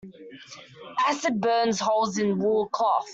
[1.09, 3.09] Acid burns holes in wool cloth.